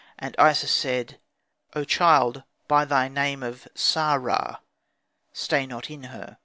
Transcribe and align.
And 0.17 0.35
Isis 0.39 0.71
said, 0.71 1.19
"O 1.75 1.83
child, 1.83 2.41
by 2.67 2.85
thy 2.85 3.07
name 3.07 3.43
of 3.43 3.67
Sah 3.75 4.15
ra, 4.15 4.57
stay 5.31 5.67
not 5.67 5.91
in 5.91 6.05
her." 6.05 6.37